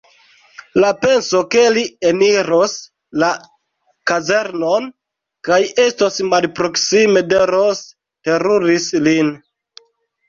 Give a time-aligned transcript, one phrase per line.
[0.83, 2.73] La penso, ke li eniros
[3.23, 3.29] la
[4.13, 4.87] kazernon
[5.51, 7.83] kaj estos malproksime de Ros,
[8.31, 9.35] teruris lin.